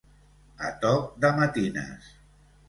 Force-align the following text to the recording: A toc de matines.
A 0.69 0.71
toc 0.85 1.11
de 1.27 1.31
matines. 1.41 2.11